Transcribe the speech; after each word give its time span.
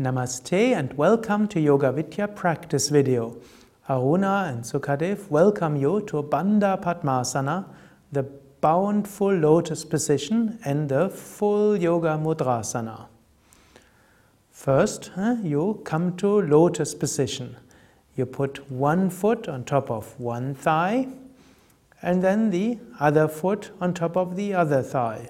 Namaste 0.00 0.74
and 0.74 0.90
welcome 0.94 1.46
to 1.48 1.60
Yoga 1.60 1.92
Vidya 1.92 2.26
practice 2.26 2.88
video. 2.88 3.36
Aruna 3.90 4.48
and 4.48 4.64
Sukadev 4.64 5.28
welcome 5.28 5.76
you 5.76 6.00
to 6.06 6.22
Bandha 6.22 6.82
Padmasana, 6.82 7.66
the 8.10 8.22
bound 8.62 9.06
full 9.06 9.34
lotus 9.34 9.84
position 9.84 10.58
and 10.64 10.88
the 10.88 11.10
full 11.10 11.76
Yoga 11.76 12.18
Mudrasana. 12.18 13.08
First, 14.50 15.10
you 15.42 15.82
come 15.84 16.16
to 16.16 16.40
lotus 16.40 16.94
position. 16.94 17.56
You 18.16 18.24
put 18.24 18.70
one 18.70 19.10
foot 19.10 19.46
on 19.46 19.62
top 19.64 19.90
of 19.90 20.18
one 20.18 20.54
thigh 20.54 21.08
and 22.00 22.24
then 22.24 22.48
the 22.48 22.78
other 22.98 23.28
foot 23.28 23.72
on 23.78 23.92
top 23.92 24.16
of 24.16 24.36
the 24.36 24.54
other 24.54 24.82
thigh. 24.82 25.28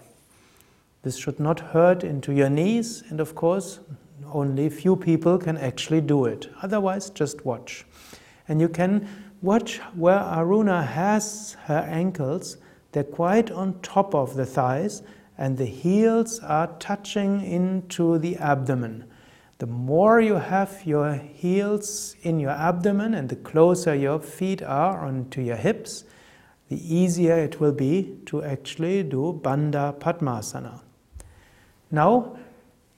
This 1.03 1.17
should 1.17 1.41
not 1.41 1.59
hurt 1.59 2.05
into 2.05 2.33
your 2.33 2.49
knees 2.49 3.03
and 3.09 3.19
of 3.19 3.35
course 3.35 3.81
only 4.33 4.69
few 4.69 4.96
people 4.96 5.39
can 5.39 5.57
actually 5.57 6.00
do 6.00 6.25
it. 6.25 6.49
Otherwise, 6.63 7.11
just 7.11 7.45
watch. 7.45 7.85
And 8.49 8.61
you 8.61 8.68
can 8.68 9.08
watch 9.41 9.79
where 9.95 10.18
Aruna 10.18 10.86
has 10.86 11.57
her 11.64 11.86
ankles. 11.89 12.57
They're 12.93 13.05
quite 13.05 13.50
on 13.50 13.81
top 13.81 14.14
of 14.14 14.35
the 14.35 14.46
thighs 14.46 15.03
and 15.39 15.57
the 15.57 15.67
heels 15.67 16.41
are 16.41 16.68
touching 16.79 17.45
into 17.45 18.18
the 18.18 18.36
abdomen. 18.36 19.05
The 19.58 19.67
more 19.67 20.21
you 20.21 20.35
have 20.35 20.83
your 20.85 21.14
heels 21.14 22.17
in 22.22 22.41
your 22.41 22.50
abdomen 22.50 23.14
and 23.14 23.29
the 23.29 23.36
closer 23.36 23.94
your 23.94 24.21
feet 24.21 24.63
are 24.63 25.05
onto 25.05 25.41
your 25.41 25.57
hips, 25.57 26.05
the 26.69 26.94
easier 26.94 27.36
it 27.36 27.61
will 27.61 27.72
be 27.72 28.19
to 28.27 28.43
actually 28.43 29.03
do 29.03 29.41
Bandha 29.43 29.99
Padmasana. 29.99 30.80
Now, 31.91 32.36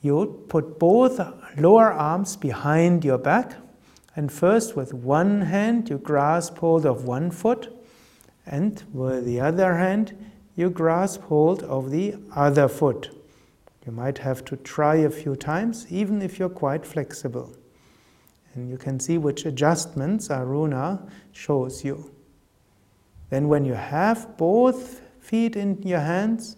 you 0.05 0.45
put 0.49 0.79
both 0.79 1.21
lower 1.57 1.93
arms 1.93 2.37
behind 2.37 3.05
your 3.05 3.19
back, 3.19 3.57
and 4.15 4.31
first 4.31 4.77
with 4.77 4.93
one 4.93 5.43
hand 5.43 5.89
you 5.89 5.99
grasp 5.99 6.59
hold 6.59 6.85
of 6.85 7.05
one 7.05 7.31
foot, 7.31 7.75
and 8.47 8.85
with 8.93 9.25
the 9.25 9.41
other 9.41 9.77
hand 9.77 10.17
you 10.55 10.71
grasp 10.71 11.23
hold 11.23 11.63
of 11.65 11.91
the 11.91 12.15
other 12.37 12.69
foot. 12.69 13.11
You 13.87 13.93
might 13.93 14.19
have 14.19 14.45
to 14.47 14.57
try 14.57 14.97
a 14.97 15.11
few 15.11 15.37
times, 15.37 15.87
even 15.91 16.23
if 16.23 16.39
you're 16.39 16.49
quite 16.49 16.87
flexible. 16.87 17.53
And 18.55 18.71
you 18.71 18.79
can 18.79 19.01
see 19.01 19.19
which 19.19 19.45
adjustments 19.47 20.29
Aruna 20.29 21.11
shows 21.33 21.85
you. 21.85 22.11
Then, 23.31 23.49
when 23.49 23.65
you 23.65 23.75
have 23.75 24.37
both 24.37 25.01
feet 25.21 25.57
in 25.57 25.83
your 25.83 26.01
hands, 26.01 26.57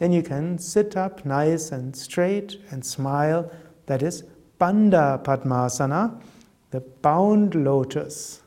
then 0.00 0.12
you 0.12 0.22
can 0.22 0.56
sit 0.58 0.96
up 0.96 1.26
nice 1.26 1.72
and 1.72 1.94
straight 1.94 2.58
and 2.70 2.82
smile. 2.84 3.52
That 3.84 4.02
is 4.02 4.24
Bandha 4.58 5.22
Padmasana, 5.22 6.18
the 6.70 6.80
bound 6.80 7.54
lotus. 7.54 8.40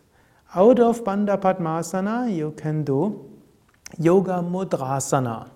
Out 0.56 0.80
of 0.80 1.04
Bandha 1.04 1.40
Padmasana, 1.40 2.36
you 2.36 2.56
can 2.58 2.84
do 2.84 3.30
Yoga 4.00 4.42
Mudrasana. 4.42 5.52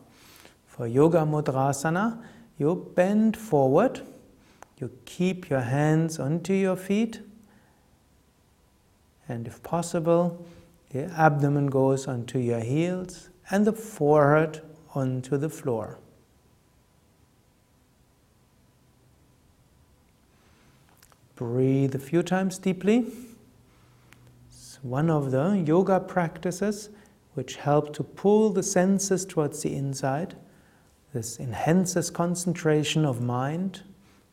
For 0.67 0.85
Yoga 0.85 1.21
Mudrasana, 1.21 2.21
you 2.59 2.91
bend 2.95 3.35
forward, 3.35 4.01
you 4.79 4.91
keep 5.05 5.49
your 5.49 5.61
hands 5.61 6.19
onto 6.19 6.53
your 6.53 6.75
feet, 6.75 7.21
and 9.27 9.47
if 9.47 9.63
possible, 9.63 10.45
the 10.91 11.05
abdomen 11.05 11.67
goes 11.67 12.07
onto 12.07 12.37
your 12.37 12.59
heels 12.59 13.29
and 13.49 13.65
the 13.65 13.73
forehead 13.73 14.61
onto 14.97 15.37
the 15.37 15.49
floor. 15.49 15.99
Breathe 21.35 21.93
a 21.93 21.99
few 21.99 22.23
times 22.23 22.57
deeply. 22.57 23.05
It's 24.49 24.79
one 24.81 25.11
of 25.11 25.29
the 25.29 25.63
yoga 25.65 25.99
practices 25.99 26.89
which 27.35 27.57
help 27.57 27.93
to 27.93 28.03
pull 28.03 28.49
the 28.49 28.63
senses 28.63 29.23
towards 29.23 29.61
the 29.61 29.75
inside. 29.75 30.35
This 31.13 31.39
enhances 31.39 32.09
concentration 32.09 33.05
of 33.05 33.21
mind 33.21 33.83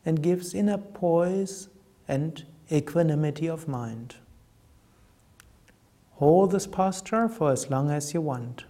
and 0.03 0.23
gives 0.23 0.55
inner 0.55 0.79
poise 0.79 1.69
and 2.07 2.43
equanimity 2.71 3.47
of 3.47 3.67
mind. 3.67 4.15
Hold 6.13 6.51
this 6.51 6.65
posture 6.65 7.29
for 7.29 7.51
as 7.51 7.69
long 7.69 7.91
as 7.91 8.15
you 8.15 8.21
want. 8.21 8.65